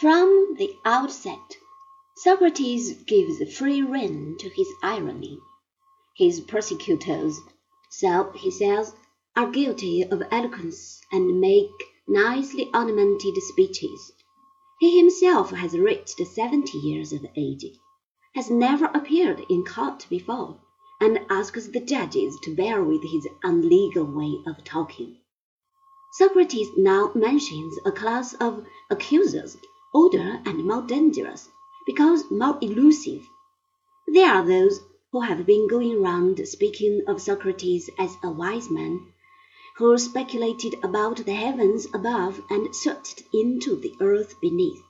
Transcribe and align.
From 0.00 0.54
the 0.56 0.74
outset, 0.86 1.58
Socrates 2.16 3.02
gives 3.02 3.54
free 3.54 3.82
rein 3.82 4.34
to 4.38 4.48
his 4.48 4.66
irony. 4.82 5.38
His 6.16 6.40
persecutors, 6.40 7.38
so 7.90 8.32
he 8.34 8.50
says, 8.50 8.94
are 9.36 9.50
guilty 9.50 10.02
of 10.04 10.22
eloquence 10.30 11.02
and 11.12 11.38
make 11.38 11.68
nicely 12.08 12.70
ornamented 12.72 13.36
speeches. 13.42 14.10
He 14.78 14.98
himself 14.98 15.50
has 15.50 15.76
reached 15.76 16.26
seventy 16.28 16.78
years 16.78 17.12
of 17.12 17.26
age, 17.36 17.66
has 18.34 18.50
never 18.50 18.86
appeared 18.86 19.44
in 19.50 19.66
court 19.66 20.06
before, 20.08 20.62
and 20.98 21.26
asks 21.28 21.66
the 21.66 21.80
judges 21.80 22.38
to 22.44 22.56
bear 22.56 22.82
with 22.82 23.02
his 23.02 23.28
unlegal 23.44 24.06
way 24.06 24.42
of 24.50 24.64
talking. 24.64 25.18
Socrates 26.14 26.70
now 26.78 27.12
mentions 27.14 27.76
a 27.84 27.92
class 27.92 28.32
of 28.40 28.64
accusers 28.90 29.58
older 29.92 30.40
and 30.44 30.64
more 30.64 30.82
dangerous, 30.82 31.48
because 31.86 32.30
more 32.30 32.58
elusive. 32.60 33.26
There 34.06 34.30
are 34.32 34.46
those 34.46 34.80
who 35.12 35.20
have 35.20 35.44
been 35.46 35.66
going 35.66 36.00
round 36.00 36.46
speaking 36.46 37.02
of 37.08 37.20
Socrates 37.20 37.90
as 37.98 38.16
a 38.22 38.30
wise 38.30 38.70
man, 38.70 39.12
who 39.76 39.98
speculated 39.98 40.74
about 40.82 41.16
the 41.18 41.34
heavens 41.34 41.86
above 41.92 42.40
and 42.50 42.74
searched 42.74 43.22
into 43.32 43.76
the 43.76 43.94
earth 44.00 44.40
beneath, 44.40 44.80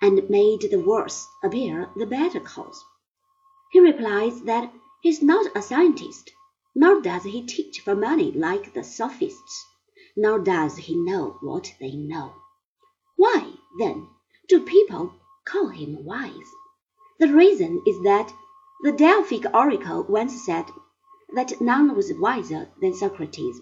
and 0.00 0.30
made 0.30 0.62
the 0.70 0.78
worse 0.78 1.26
appear 1.42 1.90
the 1.96 2.06
better 2.06 2.40
cause. 2.40 2.82
He 3.70 3.80
replies 3.80 4.42
that 4.42 4.72
he 5.02 5.10
is 5.10 5.20
not 5.20 5.54
a 5.54 5.60
scientist, 5.60 6.30
nor 6.74 7.00
does 7.02 7.24
he 7.24 7.42
teach 7.42 7.80
for 7.80 7.94
money 7.94 8.32
like 8.32 8.72
the 8.72 8.82
sophists, 8.82 9.66
nor 10.16 10.38
does 10.38 10.76
he 10.76 10.96
know 10.96 11.36
what 11.42 11.74
they 11.80 11.92
know. 11.92 12.32
Why, 13.16 13.52
then, 13.78 14.08
do 14.48 14.58
people 14.60 15.12
call 15.44 15.68
him 15.68 16.02
wise? 16.06 16.50
The 17.18 17.28
reason 17.28 17.82
is 17.86 18.02
that 18.02 18.32
the 18.82 18.92
Delphic 18.92 19.44
oracle 19.52 20.06
once 20.08 20.42
said 20.46 20.64
that 21.34 21.60
none 21.60 21.94
was 21.94 22.14
wiser 22.14 22.70
than 22.80 22.94
Socrates. 22.94 23.60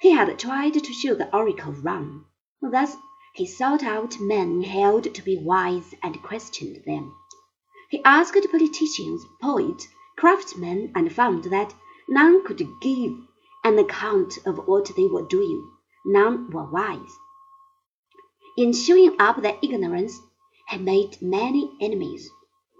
He 0.00 0.12
had 0.12 0.38
tried 0.38 0.72
to 0.72 0.92
show 0.94 1.14
the 1.14 1.30
oracle 1.36 1.72
wrong. 1.72 2.24
Thus 2.62 2.96
he 3.34 3.46
sought 3.46 3.82
out 3.82 4.18
men 4.18 4.62
held 4.62 5.12
to 5.12 5.22
be 5.22 5.36
wise 5.36 5.94
and 6.02 6.22
questioned 6.22 6.82
them. 6.86 7.14
He 7.90 8.02
asked 8.02 8.46
politicians, 8.50 9.22
poets, 9.42 9.86
craftsmen, 10.16 10.92
and 10.94 11.12
found 11.12 11.44
that 11.44 11.74
none 12.08 12.42
could 12.42 12.66
give 12.80 13.12
an 13.64 13.78
account 13.78 14.38
of 14.46 14.66
what 14.66 14.90
they 14.96 15.08
were 15.08 15.26
doing. 15.26 15.70
None 16.06 16.50
were 16.50 16.70
wise. 16.70 17.18
In 18.58 18.72
showing 18.72 19.14
up 19.18 19.42
their 19.42 19.58
ignorance, 19.62 20.18
he 20.70 20.78
made 20.78 21.20
many 21.20 21.70
enemies. 21.78 22.30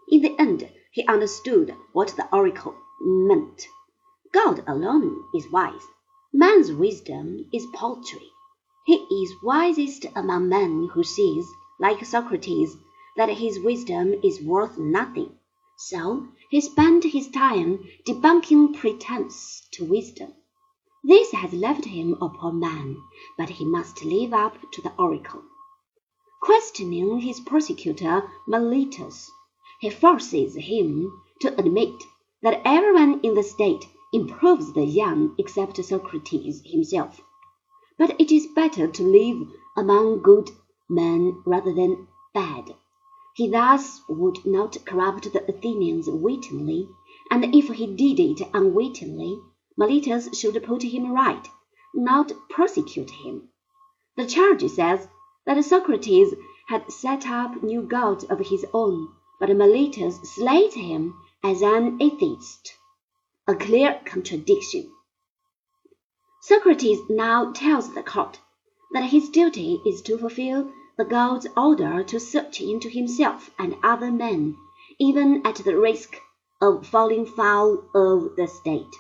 In 0.09 0.23
the 0.23 0.35
end, 0.41 0.71
he 0.91 1.07
understood 1.07 1.75
what 1.93 2.15
the 2.17 2.27
oracle 2.35 2.75
meant. 2.99 3.69
God 4.33 4.65
alone 4.67 5.23
is 5.35 5.51
wise. 5.53 5.83
Man's 6.33 6.73
wisdom 6.73 7.51
is 7.53 7.67
paltry. 7.75 8.31
He 8.87 8.95
is 8.95 9.35
wisest 9.43 10.07
among 10.15 10.49
men 10.49 10.89
who 10.95 11.05
sees, 11.05 11.47
like 11.79 12.03
Socrates, 12.07 12.75
that 13.19 13.29
his 13.29 13.61
wisdom 13.61 14.15
is 14.25 14.41
worth 14.43 14.79
nothing. 14.79 15.39
So 15.77 16.29
he 16.49 16.63
spent 16.63 17.05
his 17.05 17.29
time 17.29 17.87
debunking 18.07 18.79
pretence 18.79 19.69
to 19.73 19.85
wisdom. 19.85 20.33
This 21.05 21.33
has 21.33 21.53
left 21.53 21.85
him 21.85 22.17
a 22.23 22.31
poor 22.31 22.53
man, 22.53 22.97
but 23.37 23.51
he 23.51 23.67
must 23.67 24.03
live 24.03 24.33
up 24.33 24.57
to 24.73 24.81
the 24.81 24.95
oracle. 24.99 25.43
Questioning 26.47 27.19
his 27.19 27.41
persecutor 27.41 28.31
Meletus, 28.47 29.29
he 29.81 29.91
forces 29.91 30.55
him 30.55 31.11
to 31.41 31.49
admit 31.59 32.05
that 32.41 32.63
everyone 32.65 33.19
in 33.25 33.35
the 33.35 33.43
state 33.43 33.85
improves 34.13 34.73
the 34.73 34.85
young 34.85 35.35
except 35.39 35.85
Socrates 35.85 36.63
himself. 36.65 37.21
But 37.99 38.21
it 38.21 38.31
is 38.31 38.47
better 38.47 38.87
to 38.87 39.03
live 39.03 39.49
among 39.77 40.23
good 40.23 40.53
men 40.89 41.43
rather 41.45 41.75
than 41.75 42.07
bad. 42.33 42.77
He 43.35 43.49
thus 43.49 44.01
would 44.09 44.47
not 44.47 44.77
corrupt 44.85 45.33
the 45.33 45.45
Athenians 45.51 46.09
wittingly, 46.09 46.89
and 47.29 47.57
if 47.57 47.71
he 47.71 47.89
did 47.89 48.21
it 48.21 48.49
unwittingly, 48.55 49.41
Meletus 49.77 50.39
should 50.39 50.63
put 50.63 50.85
him 50.85 51.11
right, 51.11 51.49
not 51.93 52.31
prosecute 52.49 53.11
him. 53.11 53.49
The 54.17 54.27
charge 54.27 54.65
says 54.71 55.09
that 55.47 55.65
Socrates 55.65 56.35
had 56.69 56.91
set 56.91 57.27
up 57.27 57.63
new 57.63 57.81
gods 57.83 58.25
of 58.25 58.41
his 58.41 58.67
own, 58.75 59.09
but 59.39 59.49
Meletus 59.49 60.19
slayed 60.35 60.75
him 60.75 61.15
as 61.43 61.63
an 61.63 61.99
atheist. 62.03 62.75
A 63.47 63.55
clear 63.55 64.01
contradiction. 64.05 64.91
Socrates 66.43 66.99
now 67.09 67.53
tells 67.53 67.95
the 67.95 68.03
court 68.03 68.41
that 68.93 69.11
his 69.11 69.29
duty 69.29 69.81
is 69.87 70.03
to 70.03 70.19
fulfill 70.19 70.73
the 70.97 71.05
god's 71.05 71.47
order 71.57 72.03
to 72.03 72.19
search 72.19 72.61
into 72.61 72.89
himself 72.89 73.51
and 73.59 73.77
other 73.83 74.11
men, 74.11 74.57
even 74.99 75.47
at 75.47 75.57
the 75.57 75.77
risk 75.77 76.17
of 76.61 76.87
falling 76.87 77.27
foul 77.27 77.85
of 77.95 78.35
the 78.37 78.49
state. 78.49 78.95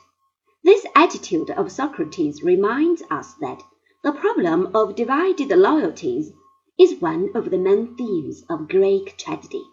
This 0.63 0.85
attitude 0.95 1.51
of 1.51 1.73
Socrates 1.73 2.43
reminds 2.43 3.03
us 3.11 3.35
that 3.41 3.63
the 4.07 4.13
problem 4.13 4.71
of 4.73 4.95
divided 4.95 5.49
loyalties 5.49 6.31
is 6.79 7.01
one 7.01 7.29
of 7.35 7.51
the 7.51 7.59
main 7.59 7.97
themes 7.97 8.45
of 8.49 8.69
Greek 8.69 9.19
tragedy. 9.19 9.65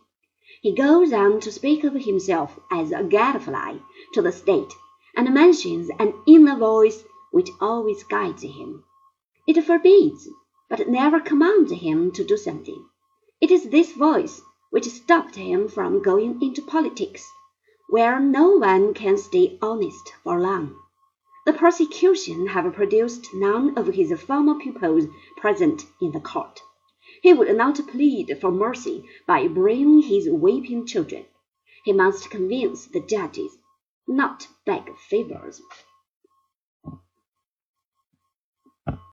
He 0.60 0.74
goes 0.74 1.14
on 1.14 1.40
to 1.42 1.52
speak 1.52 1.84
of 1.84 1.94
himself 1.94 2.60
as 2.72 2.92
a 2.92 3.04
gadfly 3.04 3.78
to 4.16 4.24
the 4.24 4.32
state, 4.32 4.74
and 5.16 5.32
mentions 5.32 5.92
an 6.00 6.16
inner 6.26 6.56
voice 6.56 7.04
which 7.32 7.52
always 7.62 8.02
guides 8.06 8.42
him. 8.42 8.84
It 9.46 9.62
forbids, 9.62 10.28
but 10.68 10.90
never 10.90 11.20
commands 11.20 11.72
him 11.72 12.12
to 12.14 12.24
do 12.24 12.36
something. 12.36 12.88
It 13.40 13.52
is 13.52 13.70
this 13.70 13.92
voice 13.92 14.42
which 14.72 14.90
stopped 14.90 15.36
him 15.36 15.68
from 15.68 16.02
going 16.02 16.42
into 16.42 16.64
politics, 16.64 17.24
where 17.88 18.20
no 18.20 18.58
one 18.58 18.96
can 18.96 19.16
stay 19.16 19.60
honest 19.62 20.12
for 20.24 20.42
long. 20.42 20.76
The 21.46 21.52
prosecution 21.52 22.48
have 22.48 22.74
produced 22.74 23.28
none 23.34 23.78
of 23.78 23.88
his 23.88 24.14
former 24.22 24.56
pupils 24.56 25.08
present 25.36 25.86
in 26.02 26.14
the 26.14 26.22
court. 26.22 26.62
He 27.22 27.34
would 27.34 27.54
not 27.58 27.86
plead 27.88 28.38
for 28.40 28.50
mercy 28.50 29.04
by 29.28 29.50
bringing 29.50 30.04
his 30.04 30.30
weeping 30.30 30.86
children. 30.86 31.26
He 31.84 31.92
must 31.92 32.30
convince 32.30 32.86
the 32.88 33.02
judges, 33.02 33.58
not 34.08 34.48
beg 34.66 34.96
favors. 35.10 35.62